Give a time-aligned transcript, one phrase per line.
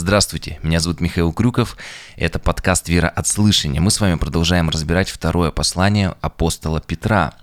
[0.00, 1.76] Здравствуйте, меня зовут Михаил Крюков,
[2.16, 3.82] это подкаст «Вера от слышания».
[3.82, 7.34] Мы с вами продолжаем разбирать второе послание апостола Петра.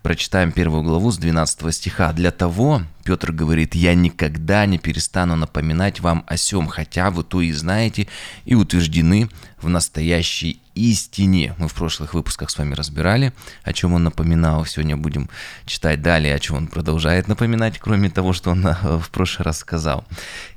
[0.00, 2.10] Прочитаем первую главу с 12 стиха.
[2.14, 7.42] «Для того, Петр говорит, я никогда не перестану напоминать вам о сем, хотя вы то
[7.42, 8.08] и знаете
[8.46, 9.28] и утверждены
[9.60, 11.54] в настоящей истине.
[11.58, 13.32] Мы в прошлых выпусках с вами разбирали,
[13.64, 14.64] о чем он напоминал.
[14.64, 15.28] Сегодня будем
[15.66, 19.58] читать далее, о чем он продолжает напоминать, кроме того, что он э, в прошлый раз
[19.58, 20.04] сказал.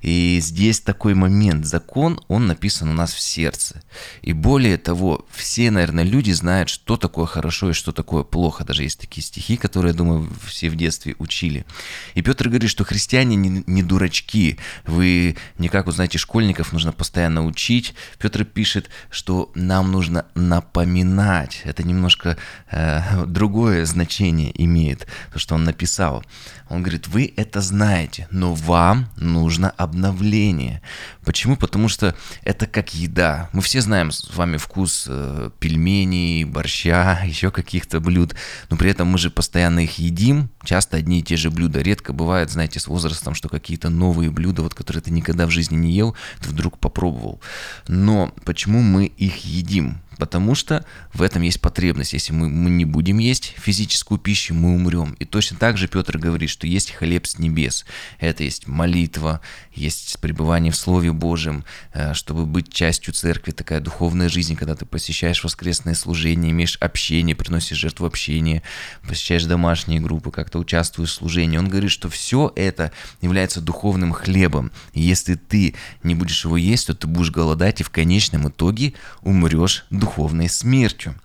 [0.01, 1.65] И здесь такой момент.
[1.65, 3.81] Закон, он написан у нас в сердце.
[4.21, 8.63] И более того, все, наверное, люди знают, что такое хорошо и что такое плохо.
[8.63, 11.65] Даже есть такие стихи, которые, я думаю, все в детстве учили.
[12.13, 14.57] И Петр говорит, что христиане не, не дурачки.
[14.85, 17.95] Вы не как, вы знаете, школьников нужно постоянно учить.
[18.19, 21.61] Петр пишет, что нам нужно напоминать.
[21.63, 22.37] Это немножко
[22.71, 26.23] э, другое значение имеет, то, что он написал.
[26.69, 30.81] Он говорит, вы это знаете, но вам нужно обновление.
[31.25, 31.57] Почему?
[31.57, 33.49] Потому что это как еда.
[33.51, 38.35] Мы все знаем с вами вкус э, пельменей, борща, еще каких-то блюд,
[38.69, 41.81] но при этом мы же постоянно их едим, часто одни и те же блюда.
[41.81, 45.75] Редко бывает, знаете, с возрастом, что какие-то новые блюда, вот, которые ты никогда в жизни
[45.75, 47.41] не ел, ты вдруг попробовал.
[47.87, 50.00] Но почему мы их едим?
[50.21, 52.13] Потому что в этом есть потребность.
[52.13, 55.13] Если мы, мы не будем есть физическую пищу, мы умрем.
[55.13, 57.85] И точно так же Петр говорит, что есть хлеб с небес.
[58.19, 59.41] Это есть молитва,
[59.73, 64.85] есть пребывание в Слове Божьем, э, чтобы быть частью церкви, такая духовная жизнь, когда ты
[64.85, 68.61] посещаешь воскресное служение, имеешь общение, приносишь жертву общения,
[69.07, 71.57] посещаешь домашние группы, как-то участвуешь в служении.
[71.57, 72.91] Он говорит, что все это
[73.21, 74.71] является духовным хлебом.
[74.93, 78.93] И если ты не будешь его есть, то ты будешь голодать и в конечном итоге
[79.23, 81.15] умрешь духовной смертью.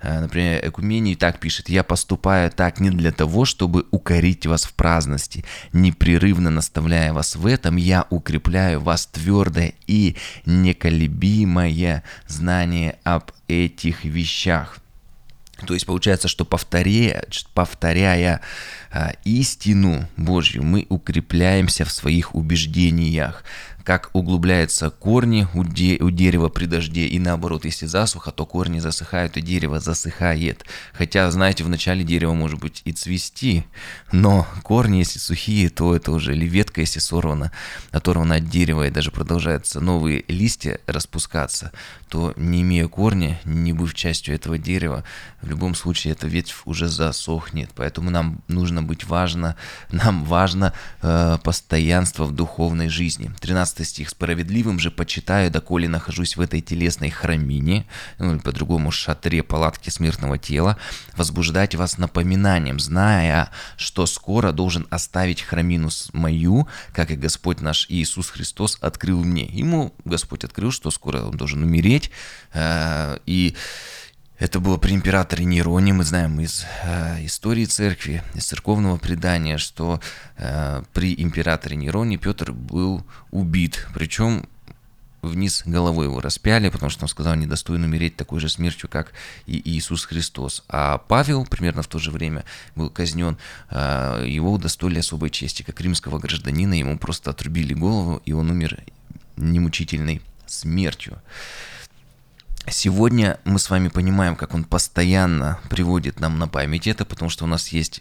[0.00, 4.72] Э, например, Экумений так пишет, «Я поступаю так не для того, чтобы укорить вас в
[4.72, 5.44] праздности.
[5.72, 10.16] Непрерывно наставляя вас в этом, я укрепляю вас твердое и
[10.46, 14.78] неколебимое знание об этих вещах».
[15.66, 18.40] То есть получается, что повторяя, повторяя
[18.90, 23.44] а, истину Божью, мы укрепляемся в своих убеждениях
[23.84, 28.78] как углубляются корни у, де, у дерева при дожде, и наоборот, если засуха, то корни
[28.78, 30.64] засыхают, и дерево засыхает.
[30.94, 33.64] Хотя, знаете, в начале дерево может быть и цвести,
[34.10, 37.52] но корни, если сухие, то это уже, или ветка, если сорвана,
[37.90, 41.70] оторвана от дерева, и даже продолжаются новые листья распускаться,
[42.08, 45.04] то не имея корня, не быв частью этого дерева,
[45.42, 47.70] в любом случае эта ветвь уже засохнет.
[47.74, 49.56] Поэтому нам нужно быть важно,
[49.90, 53.30] нам важно э, постоянство в духовной жизни.
[53.40, 54.10] 13 15 стих.
[54.10, 57.86] «Справедливым же почитаю, доколе нахожусь в этой телесной храмине,
[58.18, 60.78] ну, по-другому шатре палатки смертного тела,
[61.16, 68.30] возбуждать вас напоминанием, зная, что скоро должен оставить храмину мою, как и Господь наш Иисус
[68.30, 69.46] Христос открыл мне».
[69.46, 72.10] Ему Господь открыл, что скоро он должен умереть,
[72.52, 73.56] э, и
[74.38, 75.92] это было при императоре Нероне.
[75.92, 80.00] Мы знаем из э, истории церкви, из церковного предания, что
[80.36, 83.86] э, при императоре Нероне Петр был убит.
[83.94, 84.48] Причем
[85.22, 89.12] вниз головой его распяли, потому что он сказал, недостоин умереть такой же смертью, как
[89.46, 90.64] и Иисус Христос.
[90.68, 92.44] А Павел примерно в то же время
[92.74, 93.38] был казнен,
[93.70, 98.78] э, его удостоили особой чести, как римского гражданина, ему просто отрубили голову, и он умер
[99.36, 101.20] немучительной смертью.
[102.68, 107.44] Сегодня мы с вами понимаем, как он постоянно приводит нам на память это, потому что
[107.44, 108.00] у нас есть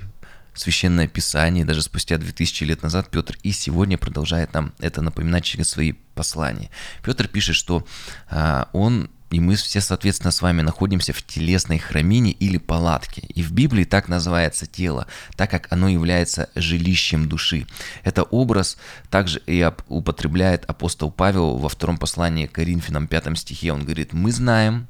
[0.54, 5.70] священное писание, даже спустя 2000 лет назад Петр и сегодня продолжает нам это напоминать через
[5.70, 6.70] свои послания.
[7.04, 7.86] Петр пишет, что
[8.30, 13.22] а, он и мы все, соответственно, с вами находимся в телесной храмине или палатке.
[13.34, 17.66] И в Библии так называется тело, так как оно является жилищем души.
[18.04, 18.78] Это образ
[19.10, 23.74] также и употребляет апостол Павел во втором послании к Коринфянам 5 стихе.
[23.74, 24.88] Он говорит, мы знаем,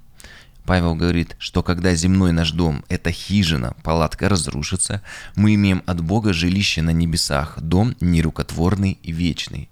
[0.65, 5.01] Павел говорит, что когда земной наш дом, эта хижина, палатка разрушится,
[5.35, 9.69] мы имеем от Бога жилище на небесах, дом нерукотворный и вечный.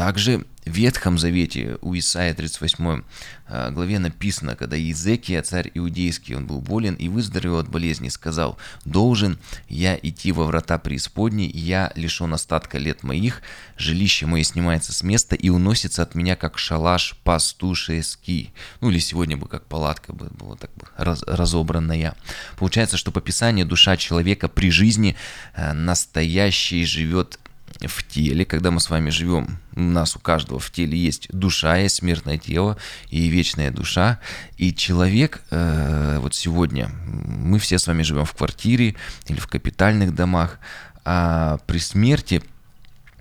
[0.00, 3.02] Также в Ветхом Завете у Исаия 38
[3.48, 8.58] э, главе написано, когда Иезекия, царь иудейский, он был болен и выздоровел от болезни, сказал,
[8.84, 9.38] «Должен
[9.68, 13.42] я идти во врата преисподней, я лишен остатка лет моих,
[13.76, 18.52] жилище мое снимается с места и уносится от меня, как шалаш пастушеский».
[18.80, 22.14] Ну или сегодня бы как палатка бы была так бы раз, разобранная.
[22.58, 25.16] Получается, что по Писанию душа человека при жизни
[25.54, 27.39] э, настоящей живет
[27.88, 31.76] в теле, когда мы с вами живем, у нас у каждого в теле есть душа,
[31.76, 32.76] есть смертное тело
[33.08, 34.18] и вечная душа.
[34.56, 38.96] И человек, э, вот сегодня мы все с вами живем в квартире
[39.26, 40.58] или в капитальных домах,
[41.04, 42.42] а при смерти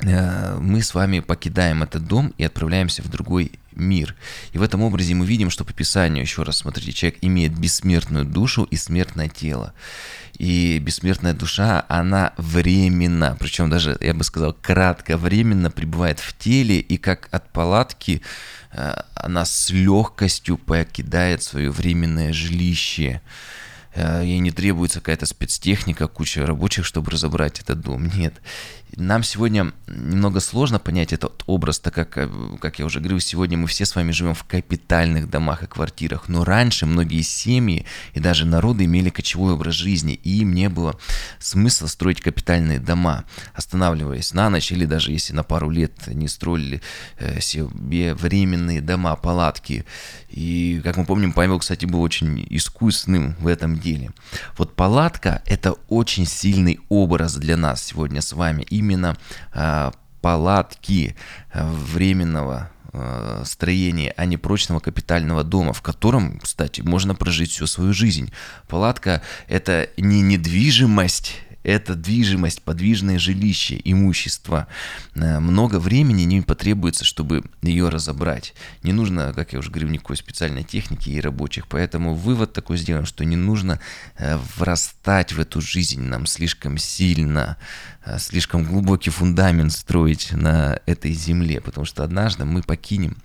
[0.02, 4.16] мы с вами покидаем этот дом и отправляемся в другой мир.
[4.54, 8.26] И в этом образе мы видим, что по Писанию, еще раз смотрите, человек имеет бессмертную
[8.26, 9.74] душу и смертное тело.
[10.38, 16.98] И бессмертная душа, она временно, причем даже, я бы сказал, кратковременно пребывает в теле, и
[16.98, 18.22] как от палатки
[18.72, 23.22] э, она с легкостью покидает свое временное жилище.
[23.96, 28.10] Э, ей не требуется какая-то спецтехника, куча рабочих, чтобы разобрать этот дом.
[28.16, 28.36] Нет.
[28.96, 33.58] Нам сегодня немного сложно понять этот образ, так как, э, как я уже говорил, сегодня
[33.58, 38.20] мы все с вами живем в капитальных домах и квартирах, но раньше многие семьи и
[38.20, 41.00] даже народы имели кочевой образ жизни, и им не было
[41.38, 46.82] смысла строить капитальные дома, останавливаясь на ночь или даже если на пару лет не строили
[47.20, 49.86] э, себе временные дома, палатки.
[50.30, 54.12] И, как мы помним, Павел, кстати, был очень искусным в этом деле.
[54.58, 59.18] Вот палатка– это очень сильный образ для нас сегодня с вами– именно
[59.54, 59.92] а,
[60.22, 61.16] палатки
[61.52, 67.68] а, временного а, строения, а не прочного капитального дома, в котором, кстати, можно прожить всю
[67.68, 68.32] свою жизнь.
[68.68, 74.68] Палатка– это не недвижимость, это движимость, подвижное жилище, имущество.
[75.16, 78.54] Э, много времени не потребуется, чтобы ее разобрать.
[78.84, 81.68] Не нужно, как я уже говорил, никакой специальной техники и рабочих.
[81.68, 83.80] Поэтому вывод такой сделан, что не нужно
[84.18, 87.58] э, врастать в эту жизнь нам слишком сильно,
[88.06, 93.18] э, слишком глубокий фундамент строить на этой земле, потому что однажды мы покинем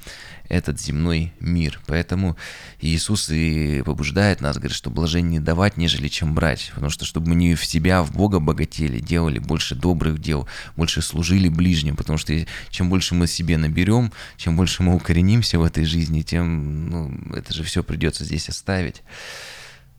[0.49, 1.81] этот земной мир.
[1.87, 2.37] Поэтому
[2.81, 6.71] Иисус и побуждает нас, говорит, что блажение не давать, нежели чем брать.
[6.75, 11.03] Потому что чтобы мы не в себя, в Бога богатели, делали больше добрых дел, больше
[11.03, 11.97] служили ближним.
[11.97, 12.35] Потому что
[12.71, 17.53] чем больше мы себе наберем, чем больше мы укоренимся в этой жизни, тем ну, это
[17.53, 19.03] же все придется здесь оставить.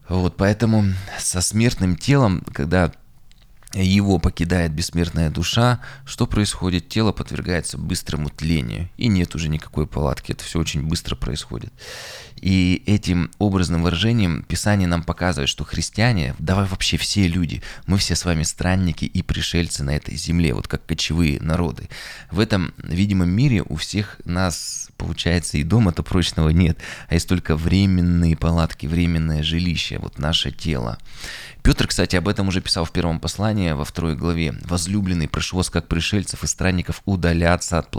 [0.07, 0.85] Вот, поэтому
[1.17, 2.91] со смертным телом, когда
[3.73, 6.87] его покидает бессмертная душа, что происходит?
[6.87, 11.73] Тело подвергается быстрому тлению, и нет уже никакой палатки, это все очень быстро происходит.
[12.45, 18.15] И этим образным выражением Писание нам показывает, что христиане, давай вообще все люди, мы все
[18.15, 21.89] с вами странники и пришельцы на этой земле, вот как кочевые народы.
[22.29, 26.77] В этом видимом мире у всех нас, получается, и дома-то прочного нет,
[27.07, 30.99] а есть только временные палатки, временное жилище, вот наше тело.
[31.63, 34.53] Петр, кстати, об этом уже писал в первом послании, во второй главе.
[34.65, 37.89] «Возлюбленный, прошу вас, как пришельцев и странников, удаляться от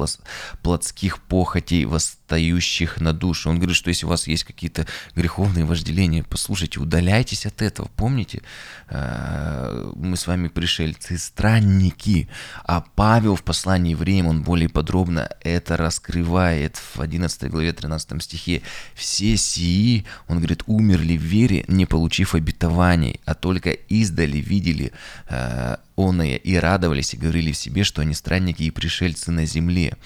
[0.63, 1.85] плотских похотей,
[2.27, 3.51] восстающих на душу».
[3.51, 7.89] Он говорит, что если у вас есть какие-то греховные вожделения, послушайте, удаляйтесь от этого.
[7.97, 8.43] Помните,
[8.89, 12.29] э, мы с вами пришельцы, странники.
[12.65, 18.63] А Павел в послании евреям, он более подробно это раскрывает в 11 главе 13 стихе.
[18.95, 24.93] «Все сии, он говорит, умерли в вере, не получив обетований, а только издали видели
[25.29, 29.97] э, оное и радовались и говорили в себе, что они странники и пришельцы на земле.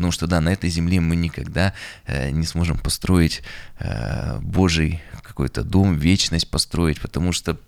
[0.00, 1.74] Потому что, да, на этой земле мы никогда
[2.06, 3.42] э, не сможем построить
[3.78, 7.58] э, Божий какой-то дом, вечность построить, потому что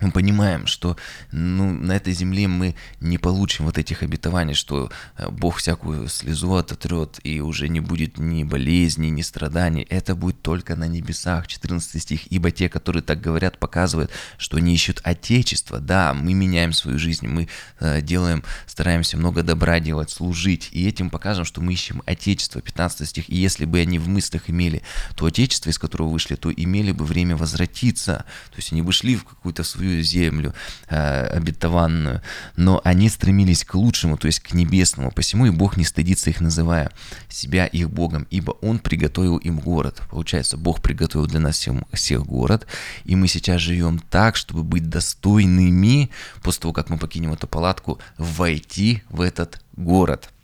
[0.00, 0.96] мы понимаем, что
[1.32, 6.54] ну, на этой земле мы не получим вот этих обетований, что э, Бог всякую слезу
[6.54, 9.86] ототрет, и уже не будет ни болезни, ни страданий.
[9.88, 11.46] Это будет только на небесах.
[11.46, 12.26] 14 стих.
[12.30, 15.80] «Ибо те, которые так говорят, показывают, что они ищут Отечество».
[15.80, 17.48] Да, мы меняем свою жизнь, мы
[17.80, 22.60] э, делаем, стараемся много добра делать, служить, и этим покажем, что мы ищем Отечество.
[22.60, 23.30] 15 стих.
[23.30, 24.82] «И если бы они в мыслях имели
[25.14, 28.24] то Отечество, из которого вышли, то имели бы время возвратиться».
[28.50, 30.54] То есть они бы шли в какую-то свою свою землю
[30.88, 32.22] э, обетованную,
[32.56, 36.40] но они стремились к лучшему, то есть к небесному, посему и Бог не стыдится их,
[36.40, 36.90] называя
[37.28, 40.02] себя их Богом, ибо Он приготовил им город.
[40.10, 42.66] Получается, Бог приготовил для нас всем, всех город,
[43.04, 46.10] и мы сейчас живем так, чтобы быть достойными,
[46.42, 50.30] после того, как мы покинем эту палатку, войти в этот город–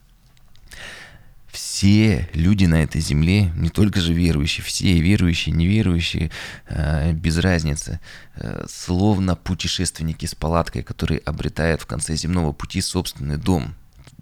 [1.82, 6.30] все люди на этой земле, не только же верующие, все верующие, неверующие,
[6.68, 7.98] э, без разницы,
[8.36, 13.74] э, словно путешественники с палаткой, которые обретают в конце земного пути собственный дом.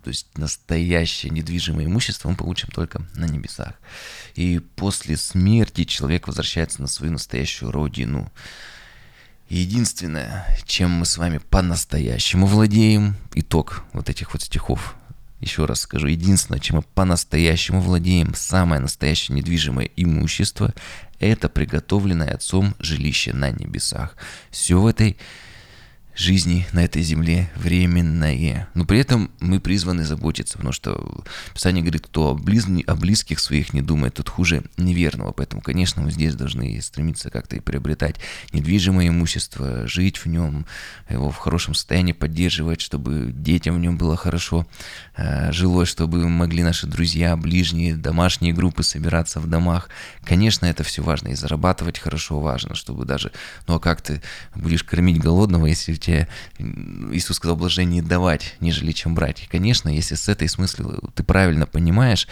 [0.03, 3.75] То есть настоящее недвижимое имущество мы получим только на небесах.
[4.37, 8.33] И после смерти человек возвращается на свою настоящую родину.
[9.51, 14.97] Единственное, чем мы с вами по-настоящему владеем, итог вот этих вот стихов
[15.41, 20.75] еще раз скажу, единственное, чем мы по-настоящему владеем, самое настоящее недвижимое имущество,
[21.19, 24.17] это приготовленное Отцом жилище на небесах.
[24.51, 25.19] Все в этой
[26.21, 28.69] жизни на этой земле временное.
[28.75, 31.25] Но при этом мы призваны заботиться, потому что
[31.55, 32.67] Писание говорит, кто о, близ...
[32.87, 35.33] о близких своих не думает, тот хуже неверного.
[35.33, 38.17] Поэтому, конечно, мы здесь должны стремиться как-то и приобретать
[38.53, 40.67] недвижимое имущество, жить в нем,
[41.09, 44.67] его в хорошем состоянии поддерживать, чтобы детям в нем было хорошо
[45.17, 49.89] э, жилось, чтобы могли наши друзья, ближние, домашние группы собираться в домах.
[50.25, 53.33] Конечно, это все важно, и зарабатывать хорошо важно, чтобы даже,
[53.67, 54.23] ну а как ты
[54.55, 56.10] будешь кормить голодного, если у тебя,
[56.59, 59.43] Иисус сказал, блажение давать, нежели чем брать.
[59.43, 62.29] И, конечно, если с этой смысле ты правильно понимаешь,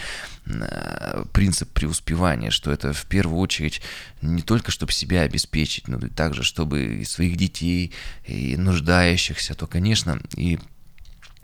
[0.47, 3.81] э, принцип преуспевания, что это в первую очередь
[4.23, 7.93] не только чтобы себя обеспечить, но и также чтобы и своих детей,
[8.27, 10.59] и нуждающихся, то, конечно, и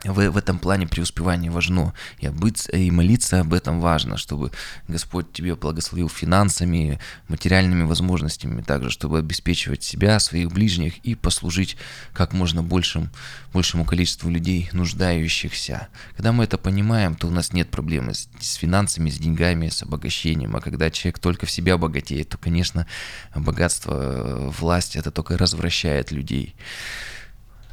[0.05, 1.95] в, в этом плане преуспевание важно.
[2.19, 4.51] И, быть, и молиться об этом важно, чтобы
[4.89, 11.77] Господь тебе благословил финансами, материальными возможностями, также, чтобы обеспечивать себя, своих ближних и послужить
[12.13, 13.11] как можно большим,
[13.53, 15.89] большему количеству людей, нуждающихся.
[16.17, 19.83] Когда мы это понимаем, то у нас нет проблемы с, с финансами, с деньгами, с
[19.83, 20.57] обогащением.
[20.57, 22.87] А когда человек только в себя богатеет, то, конечно,
[23.35, 26.55] богатство, власть это только развращает людей.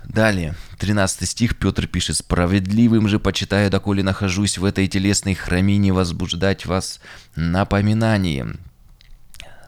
[0.06, 6.66] Далее, 13 стих, Петр пишет, «Справедливым же почитаю, доколе нахожусь в этой телесной храмине, возбуждать
[6.66, 7.00] вас
[7.36, 8.60] напоминанием».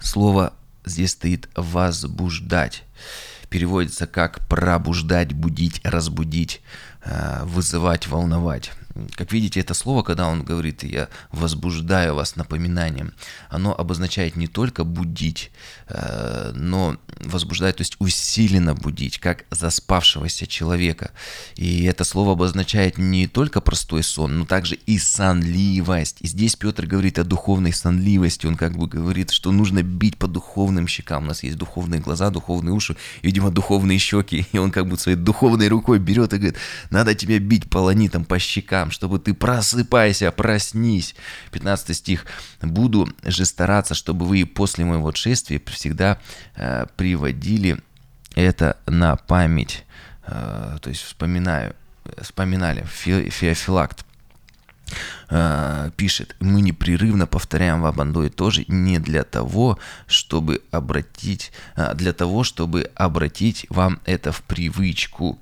[0.01, 0.53] Слово
[0.85, 2.83] здесь стоит «возбуждать».
[3.49, 6.61] Переводится как «пробуждать», «будить», «разбудить»,
[7.45, 8.71] «вызывать», «волновать».
[9.15, 13.13] Как видите, это слово, когда он говорит «я возбуждаю вас напоминанием»,
[13.49, 15.51] оно обозначает не только будить,
[15.87, 21.11] э, но возбуждать, то есть усиленно будить, как заспавшегося человека.
[21.55, 26.17] И это слово обозначает не только простой сон, но также и сонливость.
[26.19, 28.45] И здесь Петр говорит о духовной сонливости.
[28.45, 31.23] Он как бы говорит, что нужно бить по духовным щекам.
[31.23, 34.45] У нас есть духовные глаза, духовные уши, видимо, духовные щеки.
[34.51, 36.59] И он как бы своей духовной рукой берет и говорит,
[36.93, 41.15] надо тебе бить полонитом по щекам чтобы ты просыпайся, проснись.
[41.51, 42.25] 15 стих.
[42.61, 46.19] «Буду же стараться, чтобы вы после моего отшествия всегда
[46.55, 47.79] э, приводили
[48.35, 49.85] это на память».
[50.27, 51.75] Э, то есть вспоминаю,
[52.21, 52.83] вспоминали.
[52.83, 54.05] Фе, Феофилакт
[55.29, 61.51] э, пишет, мы непрерывно повторяем вам одно и то же не для того, чтобы обратить,
[61.75, 65.39] а для того, чтобы обратить вам это в привычку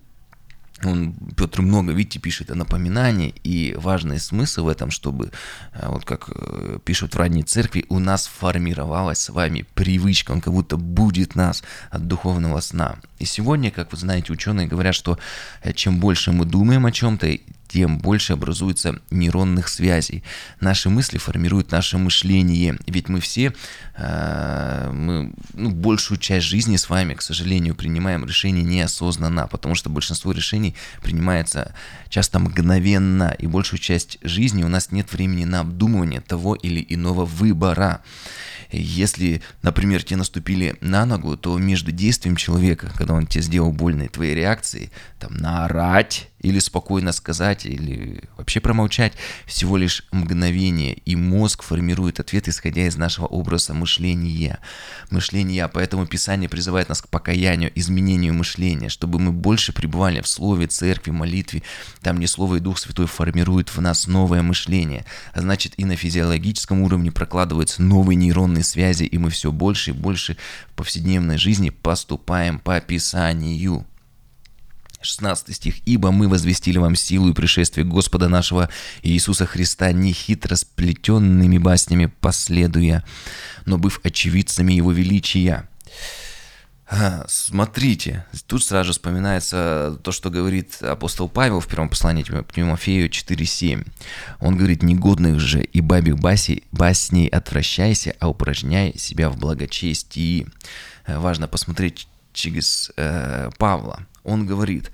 [0.86, 5.32] он, Петр много, видите, пишет о напоминании, и важный смысл в этом, чтобы,
[5.74, 10.42] э, вот как э, пишут в ранней церкви, у нас формировалась с вами привычка, он
[10.42, 12.98] как будто будет нас от духовного сна.
[13.20, 15.18] И сегодня, как вы знаете, ученые говорят, что
[15.64, 17.28] э, чем больше мы думаем о чем-то,
[17.72, 20.24] тем больше образуется нейронных связей.
[20.60, 22.78] Наши мысли формируют наше мышление.
[22.86, 23.54] Ведь мы все,
[23.96, 29.90] э, мы ну, большую часть жизни с вами, к сожалению, принимаем решения неосознанно, потому что
[29.90, 31.74] большинство решений принимается
[32.10, 37.26] часто мгновенно, и большую часть жизни у нас нет времени на обдумывание того или иного
[37.26, 38.02] выбора.
[38.72, 44.04] Если, например, тебе наступили на ногу, то между действием человека, когда он тебе сделал больно,
[44.04, 49.14] и твоей реакцией, там, наорать, или спокойно сказать, или вообще промолчать,
[49.46, 54.60] всего лишь мгновение, и мозг формирует ответ, исходя из нашего образа мышления.
[55.10, 60.68] Мышления, поэтому Писание призывает нас к покаянию, изменению мышления, чтобы мы больше пребывали в Слове,
[60.68, 61.62] Церкви, молитве,
[62.02, 65.06] там, где Слово и Дух Святой формируют в нас новое мышление.
[65.34, 69.94] А значит, и на физиологическом уровне прокладываются новые нейронные связи, и мы все больше и
[69.94, 70.38] больше
[70.72, 73.86] в повседневной жизни поступаем по Писанию.
[75.02, 75.76] 16 стих.
[75.86, 78.70] «Ибо мы возвестили вам силу и пришествие Господа нашего
[79.02, 83.04] Иисуса Христа не хитро сплетенными баснями последуя,
[83.66, 85.68] но быв очевидцами Его величия».
[87.28, 93.88] Смотрите, тут сразу вспоминается то, что говорит апостол Павел в первом послании к Тимофею 4.7.
[94.42, 100.48] Он говорит, негодных же и бабих басей, басней отвращайся, а упражняй себя в благочестии.
[101.08, 104.92] Важно посмотреть через э, Павла он говорит,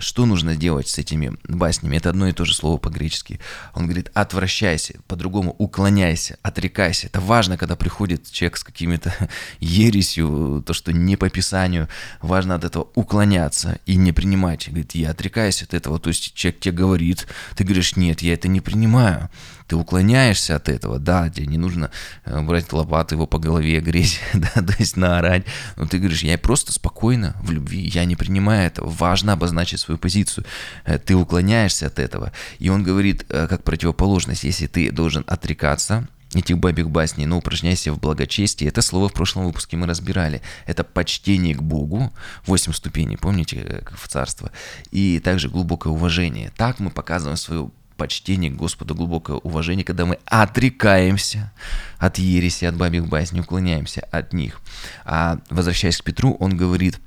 [0.00, 1.96] что нужно делать с этими баснями?
[1.96, 3.40] Это одно и то же слово по-гречески.
[3.74, 7.06] Он говорит, отвращайся, по-другому уклоняйся, отрекайся.
[7.06, 9.14] Это важно, когда приходит человек с какими-то
[9.60, 11.88] ересью, то, что не по Писанию.
[12.20, 14.68] Важно от этого уклоняться и не принимать.
[14.68, 15.98] Говорит, я отрекаюсь от этого.
[15.98, 17.26] То есть человек тебе говорит,
[17.56, 19.30] ты говоришь, нет, я это не принимаю
[19.70, 21.92] ты уклоняешься от этого, да, тебе не нужно
[22.24, 25.44] э, брать лопату его по голове греть, да, то есть наорать,
[25.76, 29.96] но ты говоришь, я просто спокойно, в любви, я не принимаю этого, важно обозначить свою
[29.96, 30.44] позицию,
[30.86, 36.08] э, ты уклоняешься от этого, и он говорит, э, как противоположность, если ты должен отрекаться,
[36.34, 38.68] этих бабьих басней, но упражняйся в благочестии.
[38.68, 40.42] Это слово в прошлом выпуске мы разбирали.
[40.64, 42.12] Это почтение к Богу,
[42.46, 44.52] восемь ступеней, помните, как в царство,
[44.92, 46.52] и также глубокое уважение.
[46.56, 47.70] Так мы показываем свое
[48.00, 51.52] почтение к Господу, глубокое уважение, когда мы отрекаемся
[51.98, 54.62] от ереси, от бабьих басней, уклоняемся от них.
[55.04, 56.98] А возвращаясь к Петру, он говорит,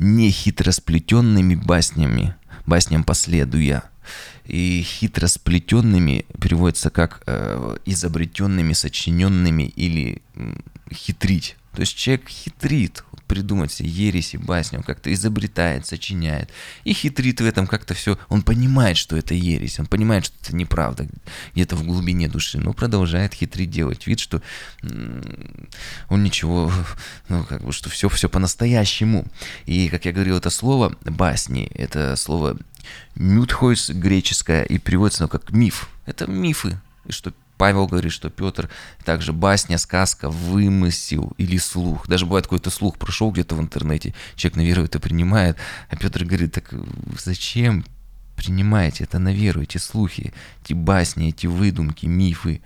[0.00, 2.34] не хитросплетенными баснями,
[2.66, 3.84] басням последуя,
[4.44, 10.20] и хитро сплетенными переводится как э, изобретенными, сочиненными или
[10.92, 11.56] хитрить.
[11.74, 16.50] То есть человек хитрит, придумать себе ереси, басни, он как-то изобретает, сочиняет.
[16.84, 18.18] И хитрит в этом как-то все.
[18.28, 21.06] Он понимает, что это ересь, он понимает, что это неправда
[21.54, 24.42] где-то в глубине души, но продолжает хитрить, делать вид, что
[26.08, 26.72] он ничего,
[27.28, 29.26] ну, как бы, что все, все по-настоящему.
[29.66, 32.56] И, как я говорил, это слово басни, это слово
[33.14, 35.88] мютхойс греческое, и переводится оно как миф.
[36.06, 38.68] Это мифы, что Павел говорит, что Петр
[39.04, 42.06] также басня, сказка, вымысел или слух.
[42.06, 45.56] Даже бывает какой-то слух прошел где-то в интернете, человек на веру это принимает,
[45.88, 46.72] а Петр говорит, так
[47.18, 47.84] зачем
[48.36, 52.60] принимаете это на веру, эти слухи, эти басни, эти выдумки, мифы.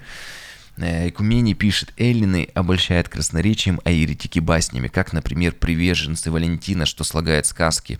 [0.77, 7.99] Экумений пишет, эллины обольщают красноречием, а еретики баснями, как, например, приверженцы Валентина, что слагает сказки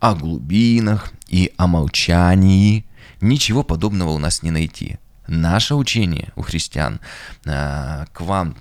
[0.00, 2.86] о глубинах и о молчании.
[3.20, 7.00] Ничего подобного у нас не найти наше учение у христиан
[7.44, 8.56] э, к вам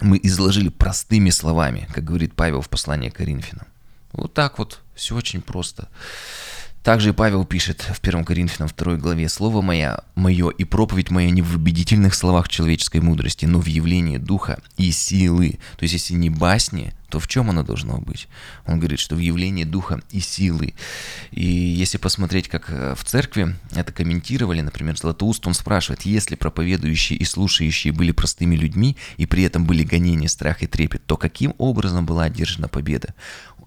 [0.00, 3.66] мы изложили простыми словами, как говорит Павел в послании к Коринфянам.
[4.12, 5.88] Вот так вот, все очень просто.
[6.82, 11.30] Также и Павел пишет в 1 Коринфянам 2 главе «Слово мое, мое и проповедь моя
[11.30, 15.60] не в убедительных словах человеческой мудрости, но в явлении духа и силы».
[15.76, 18.26] То есть, если не басни, то в чем оно должно быть?
[18.66, 20.72] Он говорит, что в явлении духа и силы.
[21.30, 27.18] И если посмотреть, как э, в церкви это комментировали, например, Златоуст, он спрашивает, если проповедующие
[27.18, 31.54] и слушающие были простыми людьми, и при этом были гонения, страх и трепет, то каким
[31.58, 33.14] образом была одержана победа?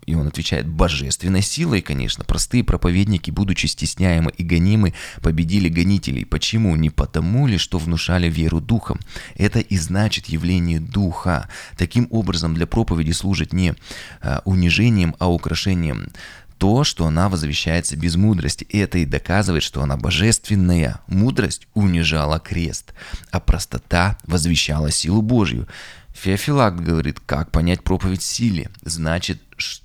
[0.05, 2.24] И он отвечает, божественной силой, конечно.
[2.24, 6.25] Простые проповедники, будучи стесняемы и гонимы, победили гонителей.
[6.25, 6.75] Почему?
[6.75, 9.00] Не потому ли, что внушали веру духом.
[9.35, 11.50] Это и значит явление духа.
[11.77, 13.74] Таким образом, для проповеди служит не
[14.21, 16.09] а, унижением, а украшением
[16.57, 18.65] то, что она возвещается без мудрости.
[18.71, 21.01] Это и доказывает, что она божественная.
[21.07, 22.93] Мудрость унижала крест,
[23.31, 25.67] а простота возвещала силу Божью.
[26.15, 28.69] Феофилакт говорит, как понять проповедь силе?
[28.84, 29.41] Значит,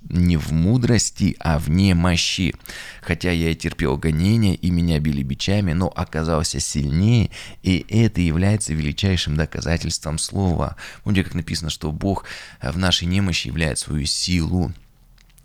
[0.09, 2.55] не в мудрости, а в немощи.
[3.03, 7.31] Хотя я и терпел гонения, и меня били бичами, но оказался сильнее,
[7.65, 10.77] и это является величайшим доказательством слова.
[11.03, 12.25] Помните, как написано, что Бог
[12.63, 14.73] в нашей немощи являет свою силу.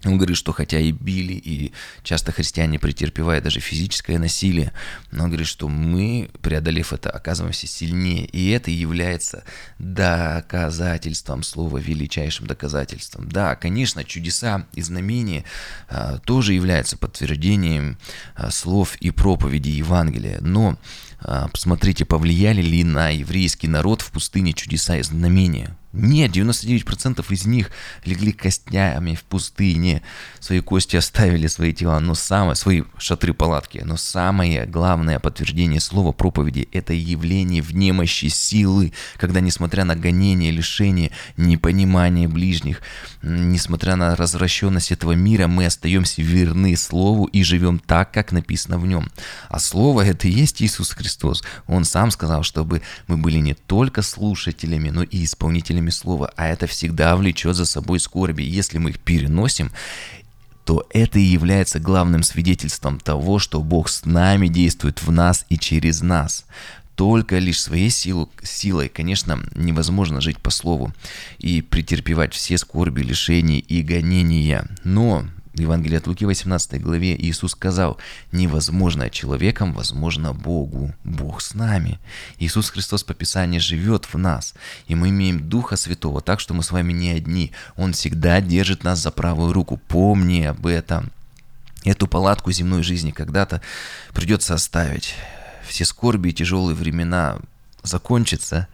[0.06, 4.72] Он говорит, что хотя и били, и часто христиане претерпевают даже физическое насилие,
[5.12, 8.26] но он говорит, что мы, преодолев это, оказываемся сильнее.
[8.26, 9.44] И это является
[9.80, 13.30] доказательством слова, величайшим доказательством.
[13.30, 15.44] Да, конечно, чудеса и знамения
[15.90, 17.98] а, тоже являются подтверждением
[18.36, 20.78] а, слов и проповеди Евангелия, но
[21.20, 25.76] а, посмотрите, повлияли ли на еврейский народ в пустыне чудеса и знамения.
[25.96, 27.72] Нет, 99% из них
[28.04, 30.02] легли костями в пустыне,
[30.40, 36.12] свои кости оставили свои тела, но самое, свои шатры палатки, но самое главное подтверждение слова
[36.12, 42.82] проповеди– это явление в немощи силы, когда, несмотря на гонение, лишение, непонимание ближних,
[43.22, 48.86] несмотря на развращенность этого мира, мы остаемся верны Слову и живем так, как написано в
[48.86, 49.10] нем.
[49.50, 51.44] А Слово– это и есть Иисус Христос.
[51.68, 56.48] Он сам сказал, чтобы мы были не только слушателями, но и исполнителями сами слова, а
[56.48, 58.44] это всегда влечет за собой скорби.
[58.44, 59.72] Если мы их переносим,
[60.66, 65.58] то это и является главным свидетельством того, что Бог с нами действует в нас и
[65.58, 66.46] через нас.
[66.96, 70.94] Только лишь своей силу, силой, конечно, невозможно жить по слову
[71.40, 74.66] и претерпевать все скорби, лишения и гонения.
[74.84, 77.98] Но в Евангелии от Луки 18 главе Иисус сказал,
[78.32, 82.00] невозможное человеком возможно Богу, Бог с нами.
[82.40, 84.54] Иисус Христос по Писанию живет в нас,
[84.88, 87.54] и мы имеем Духа Святого, так что мы с вами не одни.
[87.78, 91.12] Он всегда держит нас за правую руку, помни об этом.
[91.86, 93.62] Эту палатку земной жизни когда-то
[94.14, 95.14] придется оставить.
[95.66, 97.38] Все скорби и тяжелые времена
[97.82, 98.68] закончатся,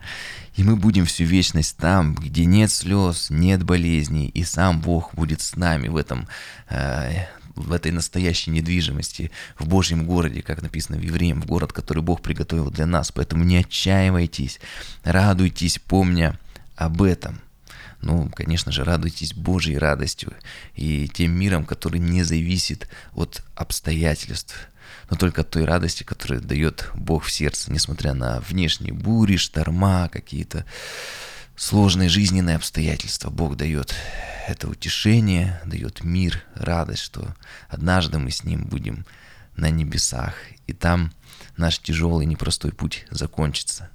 [0.61, 5.41] и мы будем всю вечность там, где нет слез, нет болезней, и сам Бог будет
[5.41, 6.27] с нами в этом
[6.69, 12.03] э, в этой настоящей недвижимости, в Божьем городе, как написано в Евреям, в город, который
[12.03, 13.11] Бог приготовил для нас.
[13.11, 14.59] Поэтому не отчаивайтесь,
[15.03, 16.37] радуйтесь, помня
[16.75, 17.41] об этом.
[18.03, 20.31] Ну, конечно же, радуйтесь Божьей радостью
[20.75, 24.67] и тем миром, который не зависит от обстоятельств–
[25.09, 30.65] но только той радости, которую дает Бог в сердце, несмотря на внешние бури, шторма, какие-то
[31.55, 33.29] сложные жизненные обстоятельства.
[33.29, 33.93] Бог дает
[34.47, 37.35] это утешение, дает мир, радость, что
[37.69, 39.05] однажды мы с Ним будем
[39.55, 40.35] на небесах,
[40.67, 41.11] и там
[41.57, 43.89] наш тяжелый непростой путь закончится.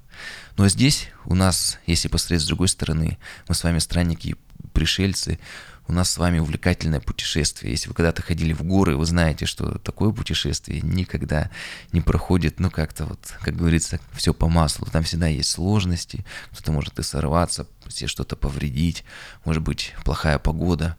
[0.55, 4.35] Но здесь у нас, если посмотреть с другой стороны, мы с вами странники и
[4.73, 5.39] пришельцы,
[5.87, 7.71] у нас с вами увлекательное путешествие.
[7.71, 11.49] Если вы когда-то ходили в горы, вы знаете, что такое путешествие никогда
[11.91, 14.87] не проходит, ну как-то вот, как говорится, все по маслу.
[14.91, 19.05] Там всегда есть сложности, кто-то может и сорваться, себе что-то повредить,
[19.45, 20.97] может быть плохая погода.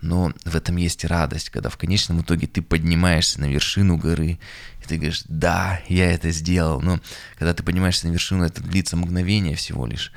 [0.00, 4.38] Но в этом есть радость, когда в конечном итоге ты поднимаешься на вершину горы,
[4.82, 6.82] и ты говоришь, да, я это сделал.
[6.82, 7.00] Но
[7.38, 10.12] когда ты поднимаешься на вершину, это длится мгновение всего лишь.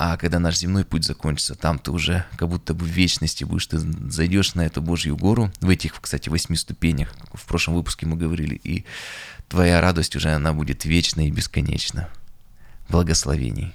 [0.00, 3.66] А когда наш земной путь закончится, там ты уже как будто бы в вечности будешь,
[3.66, 8.16] ты зайдешь на эту Божью гору, в этих, кстати, восьми ступенях, в прошлом выпуске мы
[8.16, 8.84] говорили, и
[9.48, 12.08] твоя радость уже, она будет вечна и бесконечна.
[12.88, 13.74] Благословений.